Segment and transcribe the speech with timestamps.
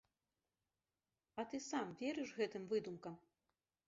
[1.43, 3.15] А ты сам верыш гэтым выдумкам?